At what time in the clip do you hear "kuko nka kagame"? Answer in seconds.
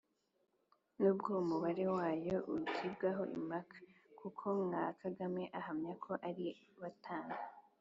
4.19-5.43